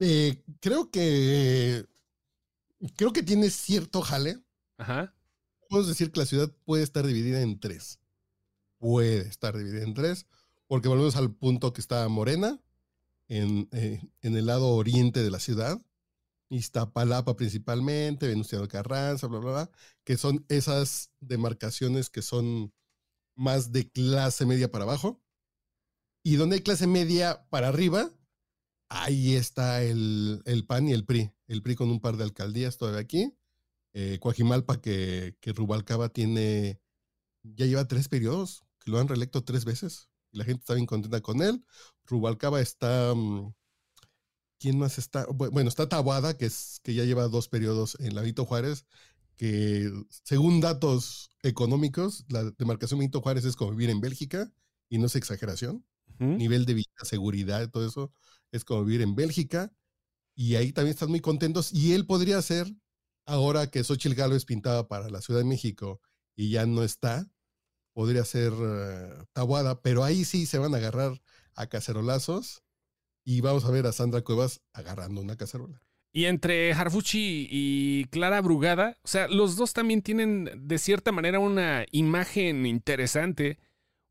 Eh, 0.00 0.42
creo 0.60 0.90
que 0.90 1.84
creo 2.96 3.12
que 3.12 3.22
tiene 3.22 3.50
cierto 3.50 4.00
jale. 4.00 4.38
Ajá. 4.78 5.14
Podemos 5.68 5.86
decir 5.88 6.10
que 6.10 6.20
la 6.20 6.26
ciudad 6.26 6.50
puede 6.64 6.82
estar 6.82 7.06
dividida 7.06 7.42
en 7.42 7.60
tres. 7.60 8.00
Puede 8.78 9.28
estar 9.28 9.54
dividida 9.54 9.82
en 9.82 9.92
tres, 9.92 10.26
porque 10.66 10.88
volvemos 10.88 11.16
al 11.16 11.34
punto 11.34 11.74
que 11.74 11.82
está 11.82 12.08
Morena, 12.08 12.58
en, 13.28 13.68
eh, 13.72 14.00
en 14.22 14.36
el 14.36 14.46
lado 14.46 14.68
oriente 14.68 15.22
de 15.22 15.30
la 15.30 15.38
ciudad, 15.38 15.82
Iztapalapa 16.50 17.36
principalmente, 17.36 18.28
Venustiano 18.28 18.68
Carranza, 18.68 19.26
bla, 19.26 19.38
bla, 19.38 19.50
bla, 19.52 19.70
que 20.04 20.16
son 20.16 20.44
esas 20.48 21.10
demarcaciones 21.20 22.10
que 22.10 22.22
son 22.22 22.72
más 23.36 23.72
de 23.72 23.90
clase 23.90 24.46
media 24.46 24.70
para 24.70 24.84
abajo. 24.84 25.20
Y 26.22 26.36
donde 26.36 26.56
hay 26.56 26.62
clase 26.62 26.86
media 26.86 27.46
para 27.50 27.68
arriba, 27.68 28.10
ahí 28.88 29.34
está 29.34 29.82
el, 29.82 30.42
el, 30.46 30.66
PAN 30.66 30.88
y 30.88 30.92
el 30.92 31.04
PRI. 31.04 31.32
El 31.48 31.62
PRI 31.62 31.74
con 31.74 31.90
un 31.90 32.00
par 32.00 32.16
de 32.16 32.24
alcaldías 32.24 32.78
todavía 32.78 33.00
aquí. 33.00 33.36
Eh, 33.92 34.18
Coajimalpa, 34.20 34.80
que, 34.80 35.36
que 35.40 35.52
Rubalcaba 35.52 36.08
tiene, 36.08 36.80
ya 37.42 37.66
lleva 37.66 37.86
tres 37.86 38.08
periodos, 38.08 38.64
que 38.80 38.90
lo 38.90 38.98
han 38.98 39.08
reelecto 39.08 39.44
tres 39.44 39.64
veces. 39.64 40.08
Y 40.32 40.38
la 40.38 40.44
gente 40.44 40.60
está 40.60 40.74
bien 40.74 40.86
contenta 40.86 41.20
con 41.20 41.42
él. 41.42 41.64
Rubalcaba 42.06 42.60
está... 42.60 43.14
Mm, 43.14 43.54
¿Quién 44.58 44.78
más 44.78 44.98
está? 44.98 45.26
Bueno, 45.26 45.68
está 45.68 45.88
Tabuada, 45.88 46.36
que, 46.36 46.46
es, 46.46 46.80
que 46.82 46.94
ya 46.94 47.04
lleva 47.04 47.28
dos 47.28 47.48
periodos 47.48 47.96
en 48.00 48.14
la 48.14 48.20
Benito 48.20 48.44
Juárez, 48.44 48.86
que 49.36 49.92
según 50.22 50.60
datos 50.60 51.30
económicos, 51.42 52.24
la 52.28 52.44
demarcación 52.52 53.00
Benito 53.00 53.20
Juárez 53.20 53.44
es 53.44 53.56
como 53.56 53.72
vivir 53.72 53.90
en 53.90 54.00
Bélgica, 54.00 54.52
y 54.88 54.98
no 54.98 55.06
es 55.06 55.16
exageración. 55.16 55.84
Nivel 56.18 56.64
de 56.64 56.74
vida, 56.74 56.86
seguridad, 57.02 57.68
todo 57.70 57.86
eso, 57.86 58.12
es 58.52 58.64
como 58.64 58.84
vivir 58.84 59.02
en 59.02 59.16
Bélgica. 59.16 59.72
Y 60.36 60.54
ahí 60.54 60.72
también 60.72 60.94
están 60.94 61.10
muy 61.10 61.20
contentos. 61.20 61.72
Y 61.72 61.92
él 61.92 62.06
podría 62.06 62.40
ser, 62.40 62.72
ahora 63.26 63.68
que 63.68 63.82
Xochitl 63.82 64.14
Gálvez 64.14 64.44
pintaba 64.44 64.86
para 64.86 65.10
la 65.10 65.20
Ciudad 65.20 65.40
de 65.40 65.46
México 65.46 66.00
y 66.36 66.50
ya 66.50 66.66
no 66.66 66.84
está, 66.84 67.28
podría 67.92 68.24
ser 68.24 68.52
uh, 68.52 69.24
Tabuada, 69.32 69.80
pero 69.82 70.04
ahí 70.04 70.24
sí 70.24 70.46
se 70.46 70.58
van 70.58 70.74
a 70.74 70.78
agarrar 70.78 71.20
a 71.54 71.66
cacerolazos 71.68 72.63
y 73.24 73.40
vamos 73.40 73.64
a 73.64 73.70
ver 73.70 73.86
a 73.86 73.92
Sandra 73.92 74.22
Cuevas 74.22 74.60
agarrando 74.72 75.20
una 75.20 75.36
cacerola. 75.36 75.80
Y 76.12 76.26
entre 76.26 76.72
Harfuchi 76.72 77.48
y 77.50 78.04
Clara 78.04 78.40
Brugada, 78.40 78.98
o 79.02 79.08
sea, 79.08 79.26
los 79.26 79.56
dos 79.56 79.72
también 79.72 80.00
tienen 80.00 80.48
de 80.56 80.78
cierta 80.78 81.10
manera 81.10 81.40
una 81.40 81.86
imagen 81.90 82.66
interesante. 82.66 83.58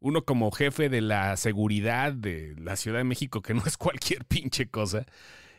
Uno 0.02 0.26
como 0.26 0.52
jefe 0.52 0.90
de 0.90 1.00
la 1.00 1.38
seguridad 1.38 2.12
de 2.12 2.56
la 2.58 2.76
Ciudad 2.76 2.98
de 2.98 3.06
México, 3.06 3.42
que 3.42 3.54
no 3.54 3.64
es 3.66 3.78
cualquier 3.78 4.26
pinche 4.26 4.70
cosa. 4.70 5.06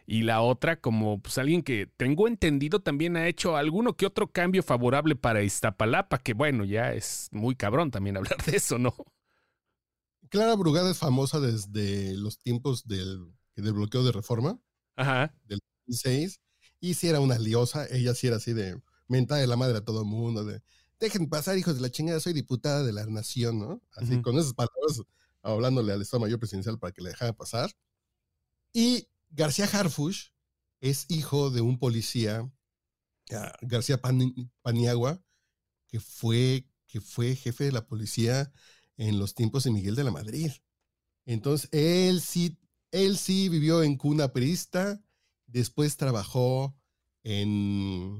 Y 0.06 0.24
la 0.24 0.42
otra 0.42 0.78
como 0.78 1.18
pues, 1.18 1.38
alguien 1.38 1.62
que 1.62 1.88
tengo 1.96 2.28
entendido 2.28 2.80
también 2.80 3.16
ha 3.16 3.26
hecho 3.26 3.56
alguno 3.56 3.96
que 3.96 4.04
otro 4.04 4.30
cambio 4.30 4.62
favorable 4.62 5.16
para 5.16 5.42
Iztapalapa, 5.42 6.18
que 6.18 6.34
bueno, 6.34 6.66
ya 6.66 6.92
es 6.92 7.30
muy 7.32 7.56
cabrón 7.56 7.90
también 7.90 8.16
hablar 8.18 8.36
de 8.44 8.56
eso, 8.58 8.78
¿no? 8.78 8.94
Clara 10.28 10.56
Brugada 10.56 10.90
es 10.90 10.98
famosa 10.98 11.40
desde 11.40 12.12
los 12.14 12.38
tiempos 12.38 12.86
del 12.86 13.32
del 13.62 13.72
bloqueo 13.72 14.02
de 14.04 14.12
reforma 14.12 14.58
Ajá. 14.96 15.34
del 15.44 15.60
2006. 15.86 16.40
Y 16.80 16.94
si 16.94 17.08
era 17.08 17.20
una 17.20 17.38
liosa, 17.38 17.86
ella 17.90 18.14
sí 18.14 18.26
era 18.26 18.36
así 18.36 18.52
de 18.52 18.80
mentada 19.08 19.40
de 19.40 19.46
la 19.46 19.56
madre 19.56 19.78
a 19.78 19.84
todo 19.84 20.00
el 20.00 20.06
mundo, 20.06 20.44
de 20.44 20.62
dejen 21.00 21.28
pasar, 21.28 21.58
hijos 21.58 21.76
de 21.76 21.80
la 21.82 21.90
chingada, 21.90 22.20
soy 22.20 22.32
diputada 22.32 22.82
de 22.82 22.92
la 22.92 23.06
nación, 23.06 23.58
¿no? 23.58 23.82
Así, 23.96 24.20
con 24.22 24.38
esas 24.38 24.54
palabras, 24.54 25.02
hablándole 25.42 25.92
al 25.92 26.02
Estado 26.02 26.20
Mayor 26.20 26.38
Presidencial 26.38 26.78
para 26.78 26.92
que 26.92 27.02
le 27.02 27.10
dejara 27.10 27.32
pasar. 27.32 27.70
Y 28.72 29.08
García 29.30 29.66
Harfush 29.66 30.28
es 30.80 31.06
hijo 31.08 31.50
de 31.50 31.60
un 31.60 31.78
policía, 31.78 32.50
ah, 33.32 33.52
García 33.62 34.00
Paniagua, 34.62 35.22
que 35.88 36.00
fue, 36.00 36.66
que 36.86 37.00
fue 37.00 37.36
jefe 37.36 37.64
de 37.64 37.72
la 37.72 37.86
policía 37.86 38.52
en 38.96 39.18
los 39.18 39.34
tiempos 39.34 39.64
de 39.64 39.70
Miguel 39.70 39.94
de 39.94 40.04
la 40.04 40.10
Madrid. 40.10 40.50
Entonces, 41.26 41.68
él 41.72 42.20
sí 42.20 42.58
él 42.94 43.18
sí 43.18 43.48
vivió 43.48 43.82
en 43.82 43.96
cuna 43.96 44.32
perista, 44.32 45.02
después 45.48 45.96
trabajó 45.96 46.76
en, 47.24 48.16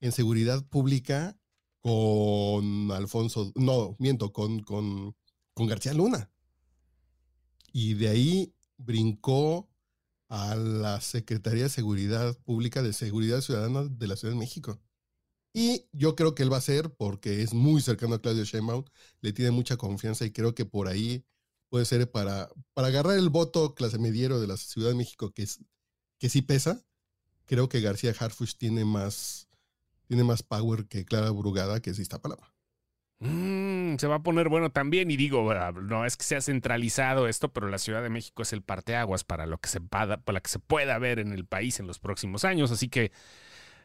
en 0.00 0.12
seguridad 0.12 0.66
pública 0.66 1.38
con 1.80 2.90
Alfonso, 2.90 3.52
no, 3.54 3.94
miento, 4.00 4.32
con, 4.32 4.64
con, 4.64 5.14
con 5.54 5.66
García 5.68 5.94
Luna. 5.94 6.28
Y 7.72 7.94
de 7.94 8.08
ahí 8.08 8.54
brincó 8.76 9.70
a 10.28 10.56
la 10.56 11.00
Secretaría 11.00 11.64
de 11.64 11.68
Seguridad 11.68 12.36
Pública 12.38 12.82
de 12.82 12.92
Seguridad 12.92 13.40
Ciudadana 13.40 13.84
de 13.84 14.06
la 14.08 14.16
Ciudad 14.16 14.34
de 14.34 14.40
México. 14.40 14.80
Y 15.54 15.86
yo 15.92 16.16
creo 16.16 16.34
que 16.34 16.42
él 16.42 16.52
va 16.52 16.56
a 16.56 16.62
ser, 16.62 16.92
porque 16.94 17.42
es 17.42 17.54
muy 17.54 17.80
cercano 17.80 18.16
a 18.16 18.20
Claudio 18.20 18.42
Sheinbaum, 18.42 18.84
le 19.20 19.32
tiene 19.32 19.52
mucha 19.52 19.76
confianza 19.76 20.24
y 20.24 20.32
creo 20.32 20.52
que 20.54 20.64
por 20.64 20.88
ahí 20.88 21.24
puede 21.70 21.84
ser 21.86 22.10
para, 22.10 22.50
para 22.74 22.88
agarrar 22.88 23.16
el 23.16 23.30
voto 23.30 23.74
clase 23.74 23.98
mediero 23.98 24.40
de 24.40 24.48
la 24.48 24.56
Ciudad 24.56 24.90
de 24.90 24.96
México 24.96 25.30
que, 25.30 25.44
es, 25.44 25.60
que 26.18 26.28
sí 26.28 26.42
pesa. 26.42 26.84
Creo 27.46 27.68
que 27.68 27.80
García 27.80 28.14
Harfush 28.18 28.54
tiene 28.56 28.84
más, 28.84 29.48
tiene 30.06 30.24
más 30.24 30.42
power 30.42 30.86
que 30.86 31.04
Clara 31.04 31.30
Brugada, 31.30 31.80
que 31.80 31.90
es 31.90 31.98
Iztapalapa. 31.98 32.52
Mm, 33.20 33.96
se 33.98 34.06
va 34.06 34.16
a 34.16 34.22
poner 34.22 34.48
bueno 34.48 34.70
también 34.70 35.10
y 35.10 35.16
digo, 35.16 35.50
ah, 35.50 35.72
no 35.72 36.06
es 36.06 36.16
que 36.16 36.24
sea 36.24 36.40
centralizado 36.40 37.28
esto, 37.28 37.52
pero 37.52 37.68
la 37.68 37.78
Ciudad 37.78 38.02
de 38.02 38.08
México 38.08 38.42
es 38.42 38.52
el 38.52 38.62
parteaguas 38.62 39.24
para 39.24 39.46
lo 39.46 39.58
que 39.58 39.68
se, 39.68 39.80
para 39.80 40.16
que 40.16 40.48
se 40.48 40.58
pueda 40.58 40.98
ver 40.98 41.18
en 41.18 41.32
el 41.32 41.44
país 41.44 41.80
en 41.80 41.86
los 41.86 41.98
próximos 41.98 42.44
años, 42.44 42.70
así 42.70 42.88
que 42.88 43.12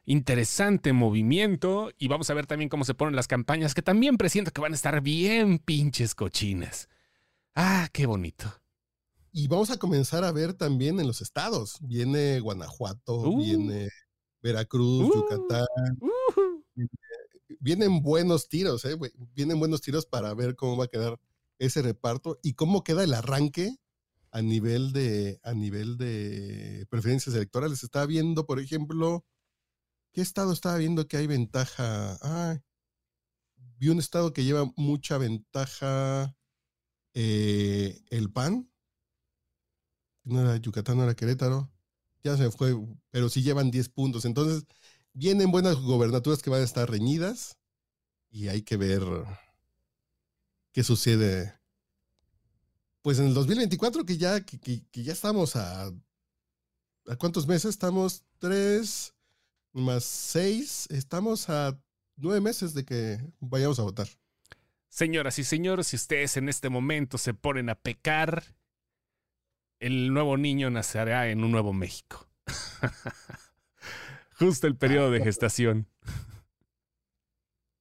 interesante 0.06 0.94
movimiento 0.94 1.92
y 1.98 2.08
vamos 2.08 2.30
a 2.30 2.34
ver 2.34 2.46
también 2.46 2.70
cómo 2.70 2.86
se 2.86 2.94
ponen 2.94 3.16
las 3.16 3.28
campañas 3.28 3.74
que 3.74 3.82
también 3.82 4.18
presiento 4.18 4.52
que 4.52 4.62
van 4.62 4.72
a 4.72 4.76
estar 4.76 5.02
bien 5.02 5.60
pinches 5.60 6.16
cochinas. 6.16 6.88
Ah, 7.56 7.90
qué 7.94 8.06
bonito. 8.06 8.54
Y 9.32 9.48
vamos 9.48 9.70
a 9.70 9.78
comenzar 9.78 10.24
a 10.26 10.32
ver 10.32 10.54
también 10.54 11.00
en 11.00 11.08
los 11.08 11.22
estados. 11.22 11.78
Viene 11.82 12.40
Guanajuato, 12.42 13.22
uh. 13.22 13.38
viene 13.38 13.90
Veracruz, 14.42 15.10
uh. 15.10 15.14
Yucatán. 15.14 15.68
Vienen 17.60 18.02
buenos 18.02 18.50
tiros, 18.50 18.84
¿eh? 18.86 18.98
Vienen 19.34 19.58
buenos 19.58 19.82
tiros 19.82 20.06
para 20.06 20.34
ver 20.34 20.56
cómo 20.56 20.78
va 20.78 20.86
a 20.86 20.90
quedar 20.90 21.20
ese 21.58 21.82
reparto 21.82 22.40
y 22.44 22.54
cómo 22.54 22.84
queda 22.84 23.04
el 23.04 23.14
arranque 23.14 23.78
a 24.32 24.42
nivel 24.42 24.92
de, 24.92 25.40
a 25.44 25.54
nivel 25.54 25.98
de 25.98 26.86
preferencias 26.90 27.36
electorales. 27.36 27.84
Estaba 27.84 28.06
viendo, 28.06 28.46
por 28.46 28.60
ejemplo, 28.60 29.26
¿qué 30.12 30.22
estado 30.22 30.52
estaba 30.52 30.78
viendo 30.78 31.08
que 31.08 31.18
hay 31.18 31.28
ventaja? 31.28 32.18
Ah, 32.22 32.60
vi 33.78 33.88
un 33.88 34.00
estado 34.00 34.34
que 34.34 34.44
lleva 34.44 34.72
mucha 34.76 35.18
ventaja 35.18 36.36
eh, 37.16 38.04
el 38.10 38.30
PAN, 38.30 38.70
no 40.26 40.42
era 40.42 40.58
Yucatán, 40.58 40.98
no 40.98 41.04
era 41.04 41.16
Querétaro, 41.16 41.72
ya 42.24 42.36
se 42.38 42.52
fue, 42.52 42.76
pero 43.10 43.30
sí 43.30 43.42
llevan 43.42 43.72
10 43.72 43.90
puntos. 43.90 44.26
Entonces, 44.26 44.66
vienen 45.14 45.52
buenas 45.52 45.78
gobernaturas 45.78 46.42
que 46.42 46.50
van 46.50 46.62
a 46.62 46.66
estar 46.66 46.90
reñidas 46.90 47.58
y 48.30 48.50
hay 48.50 48.62
que 48.64 48.78
ver 48.78 49.02
qué 50.74 50.84
sucede. 50.84 51.54
Pues 53.02 53.20
en 53.20 53.28
el 53.28 53.34
2024, 53.34 54.06
que 54.06 54.18
ya, 54.18 54.42
que, 54.42 54.84
ya 54.92 55.14
estamos 55.14 55.56
a. 55.56 55.94
¿A 57.08 57.16
cuántos 57.18 57.48
meses? 57.48 57.70
Estamos 57.70 58.26
tres 58.40 59.14
más 59.72 60.04
seis. 60.04 60.88
Estamos 60.90 61.50
a 61.50 61.80
nueve 62.18 62.42
meses 62.42 62.74
de 62.74 62.84
que 62.84 63.20
vayamos 63.40 63.80
a 63.80 63.84
votar. 63.84 64.08
Señoras 64.96 65.40
y 65.40 65.44
señores, 65.44 65.88
si 65.88 65.98
ustedes 65.98 66.38
en 66.38 66.48
este 66.48 66.70
momento 66.70 67.18
se 67.18 67.34
ponen 67.34 67.70
a 67.70 67.76
pecar, 67.76 68.46
el 69.82 70.14
nuevo 70.14 70.38
niño 70.38 70.70
nacerá 70.70 71.28
en 71.28 71.44
un 71.44 71.52
nuevo 71.52 71.74
México. 71.74 72.30
Justo 74.40 74.68
el 74.68 74.78
periodo 74.78 75.12
de 75.12 75.22
gestación. 75.22 75.90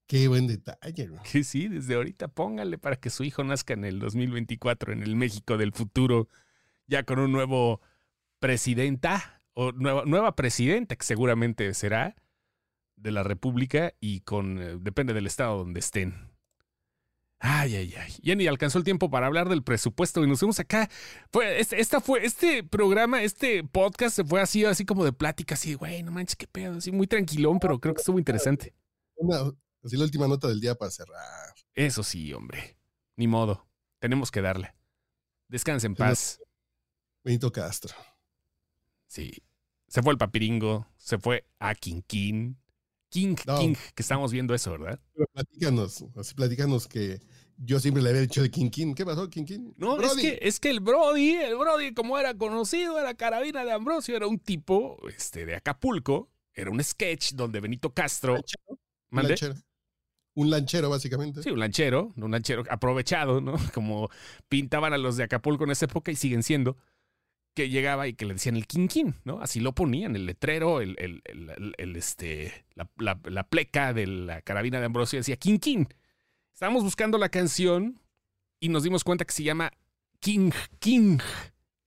Qué 0.08 0.26
buen 0.26 0.48
detalle. 0.48 1.06
¿no? 1.06 1.22
Que 1.22 1.44
sí, 1.44 1.68
desde 1.68 1.94
ahorita 1.94 2.26
póngale 2.26 2.78
para 2.78 2.96
que 2.96 3.10
su 3.10 3.22
hijo 3.22 3.44
nazca 3.44 3.74
en 3.74 3.84
el 3.84 4.00
2024 4.00 4.92
en 4.92 5.04
el 5.04 5.14
México 5.14 5.56
del 5.56 5.72
futuro, 5.72 6.26
ya 6.88 7.04
con 7.04 7.20
un 7.20 7.30
nuevo 7.30 7.80
presidenta 8.40 9.40
o 9.52 9.70
nueva, 9.70 10.02
nueva 10.04 10.34
presidenta 10.34 10.96
que 10.96 11.06
seguramente 11.06 11.74
será 11.74 12.16
de 12.96 13.12
la 13.12 13.22
República 13.22 13.92
y 14.00 14.22
con 14.22 14.60
eh, 14.60 14.78
depende 14.80 15.14
del 15.14 15.28
estado 15.28 15.58
donde 15.58 15.78
estén. 15.78 16.33
Ay, 17.46 17.76
ay, 17.76 17.94
ay. 17.98 18.10
Ya 18.22 18.34
ni 18.34 18.46
alcanzó 18.46 18.78
el 18.78 18.84
tiempo 18.84 19.10
para 19.10 19.26
hablar 19.26 19.50
del 19.50 19.62
presupuesto 19.62 20.24
y 20.24 20.26
nos 20.26 20.38
fuimos 20.38 20.58
acá. 20.60 20.88
Fue, 21.30 21.60
este, 21.60 21.78
esta 21.78 22.00
fue, 22.00 22.24
este 22.24 22.64
programa, 22.64 23.22
este 23.22 23.62
podcast 23.62 24.16
se 24.16 24.24
fue 24.24 24.40
así, 24.40 24.64
así 24.64 24.86
como 24.86 25.04
de 25.04 25.12
plática, 25.12 25.54
así, 25.54 25.74
güey, 25.74 26.02
no 26.02 26.10
manches, 26.10 26.36
qué 26.36 26.46
pedo, 26.46 26.78
así 26.78 26.90
muy 26.90 27.06
tranquilón, 27.06 27.58
pero 27.60 27.78
creo 27.78 27.92
que 27.92 28.00
estuvo 28.00 28.18
interesante. 28.18 28.74
Así 29.82 29.98
la 29.98 30.04
última 30.04 30.26
nota 30.26 30.48
del 30.48 30.58
día 30.58 30.74
para 30.74 30.90
cerrar. 30.90 31.54
Eso 31.74 32.02
sí, 32.02 32.32
hombre. 32.32 32.78
Ni 33.16 33.26
modo. 33.26 33.68
Tenemos 33.98 34.30
que 34.30 34.40
darle. 34.40 34.74
Descansa 35.48 35.86
en 35.86 35.96
paz. 35.96 36.40
Benito 37.22 37.52
Castro. 37.52 37.94
Sí. 39.06 39.30
Se 39.86 40.02
fue 40.02 40.12
el 40.12 40.18
papiringo, 40.18 40.88
se 40.96 41.18
fue 41.18 41.44
a 41.58 41.74
King 41.74 42.54
King. 43.14 43.36
King, 43.36 43.56
King, 43.60 43.74
que 43.94 44.02
estamos 44.02 44.32
viendo 44.32 44.54
eso, 44.54 44.72
¿verdad? 44.72 44.98
Pero 45.14 45.26
platícanos, 45.32 46.04
así 46.16 46.34
platícanos 46.34 46.88
que 46.88 47.20
yo 47.56 47.78
siempre 47.78 48.02
le 48.02 48.10
había 48.10 48.22
dicho 48.22 48.42
de 48.42 48.50
King 48.50 48.70
King. 48.70 48.94
¿Qué 48.94 49.06
pasó, 49.06 49.30
King 49.30 49.44
King? 49.44 49.72
No, 49.76 50.00
es 50.00 50.14
que, 50.14 50.40
es 50.42 50.58
que 50.58 50.70
el 50.70 50.80
Brody, 50.80 51.34
el 51.34 51.54
Brody, 51.54 51.94
como 51.94 52.18
era 52.18 52.34
conocido, 52.36 52.98
era 52.98 53.14
carabina 53.14 53.64
de 53.64 53.70
Ambrosio, 53.70 54.16
era 54.16 54.26
un 54.26 54.40
tipo 54.40 54.98
este, 55.08 55.46
de 55.46 55.54
Acapulco, 55.54 56.28
era 56.52 56.72
un 56.72 56.82
sketch 56.82 57.34
donde 57.34 57.60
Benito 57.60 57.94
Castro. 57.94 58.36
Lanchero. 59.10 59.54
Un 60.34 60.50
lanchero, 60.50 60.90
básicamente. 60.90 61.44
Sí, 61.44 61.50
un 61.50 61.60
lanchero, 61.60 62.12
un 62.16 62.32
lanchero 62.32 62.64
aprovechado, 62.68 63.40
¿no? 63.40 63.54
Como 63.74 64.10
pintaban 64.48 64.92
a 64.92 64.98
los 64.98 65.16
de 65.16 65.22
Acapulco 65.22 65.62
en 65.62 65.70
esa 65.70 65.84
época 65.84 66.10
y 66.10 66.16
siguen 66.16 66.42
siendo 66.42 66.76
que 67.54 67.70
llegaba 67.70 68.08
y 68.08 68.14
que 68.14 68.26
le 68.26 68.34
decían 68.34 68.56
el 68.56 68.66
quinquín, 68.66 69.14
¿no? 69.24 69.40
Así 69.40 69.60
lo 69.60 69.74
ponían, 69.74 70.16
el 70.16 70.26
letrero, 70.26 70.80
el, 70.80 70.96
el, 70.98 71.22
el, 71.78 71.96
este, 71.96 72.66
la, 72.74 72.90
la, 73.24 73.48
pleca 73.48 73.92
de 73.92 74.06
la 74.06 74.42
carabina 74.42 74.80
de 74.80 74.86
Ambrosio 74.86 75.18
decía 75.18 75.36
quinquín. 75.36 75.88
Estábamos 76.52 76.82
buscando 76.82 77.16
la 77.16 77.28
canción 77.28 78.00
y 78.60 78.68
nos 78.68 78.82
dimos 78.82 79.04
cuenta 79.04 79.24
que 79.24 79.32
se 79.32 79.44
llama 79.44 79.70
King 80.18 80.50
King, 80.80 81.18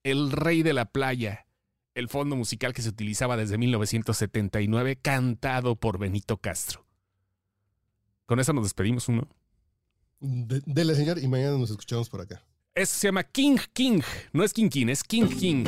el 0.04 0.32
rey 0.32 0.64
de 0.64 0.74
la 0.74 0.86
playa, 0.86 1.48
el 1.96 2.08
fondo 2.08 2.36
musical 2.36 2.74
que 2.74 2.82
se 2.82 2.90
utilizaba 2.90 3.36
desde 3.36 3.58
1979, 3.58 4.98
cantado 5.02 5.76
por 5.76 6.00
Benito 6.00 6.38
Castro. 6.38 6.86
Con 8.26 8.40
eso 8.40 8.54
nos 8.54 8.64
despedimos, 8.66 9.08
uno. 9.10 9.28
dele, 10.20 10.96
señor, 10.96 11.18
y 11.20 11.28
mañana 11.28 11.58
nos 11.58 11.72
escuchamos 11.72 12.10
por 12.10 12.22
acá. 12.22 12.42
Eso 12.78 13.00
se 13.00 13.08
llama 13.08 13.24
King 13.24 13.58
King. 13.74 14.02
No 14.32 14.44
es 14.44 14.54
King 14.54 14.70
King, 14.70 14.90
es 14.90 15.04
King 15.04 15.28
King. 15.28 15.66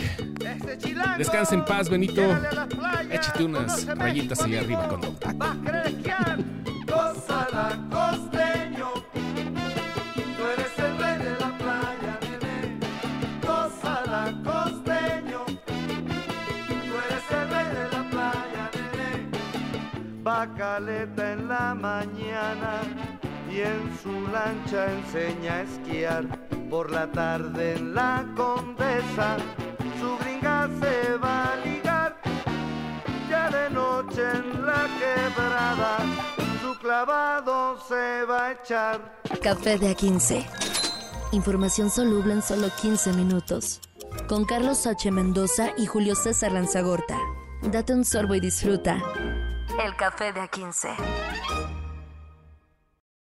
Descansa 1.18 1.56
en 1.56 1.66
paz, 1.66 1.89
Benito. 1.89 2.22
Échate 3.10 3.46
unas 3.46 3.88
rayitas 3.98 4.39
ahí 4.44 4.58
arriba 4.58 4.88
con 4.88 5.01
Don 5.01 5.16
Paco. 5.16 5.48
costeño. 7.89 8.94
Tú 10.38 10.44
eres 10.54 10.78
el 10.78 10.98
rey 11.00 11.18
de 11.18 11.32
la 11.32 11.58
playa, 11.58 12.20
nene. 12.22 12.78
Gózala, 13.42 14.32
costeño. 14.44 15.46
Tú 15.66 16.94
eres 17.08 17.32
el 17.32 17.50
rey 17.50 17.68
de 17.74 17.86
la 17.92 18.04
playa, 18.12 18.70
nene. 18.94 20.22
Bacaleta 20.22 21.34
en 21.34 21.48
la 21.48 21.74
mañana 21.74 22.82
y 23.51 23.62
en 23.62 23.98
su 24.04 24.32
lancha 24.32 24.94
enseña 24.94 25.56
a 25.56 25.62
esquiar 25.63 26.59
por 26.70 26.92
la 26.92 27.12
tarde 27.12 27.76
en 27.76 27.96
la 27.96 28.26
condesa, 28.36 29.38
su 30.00 30.18
gringa 30.18 30.70
se 30.80 31.18
va 31.18 31.54
a 31.54 31.56
ligar. 31.58 32.22
Ya 33.30 33.50
de 33.50 33.70
noche 33.72 34.22
en 34.22 34.66
la 34.66 34.88
quebrada, 35.00 35.98
su 36.62 36.78
clavado 36.80 37.80
se 37.88 38.24
va 38.26 38.46
a 38.46 38.52
echar. 38.52 39.22
Café 39.42 39.78
de 39.78 39.96
A15. 39.96 40.46
Información 41.32 41.90
soluble 41.90 42.34
en 42.34 42.42
solo 42.42 42.70
15 42.82 43.14
minutos. 43.14 43.82
Con 44.28 44.46
Carlos 44.46 44.86
H. 44.86 45.12
Mendoza 45.12 45.72
y 45.78 45.86
Julio 45.86 46.16
César 46.16 46.52
Lanzagorta. 46.52 47.18
Date 47.64 47.94
un 47.94 48.06
sorbo 48.06 48.36
y 48.36 48.40
disfruta. 48.40 49.02
El 49.84 49.96
café 49.96 50.34
de 50.34 50.42
A15. 50.42 51.79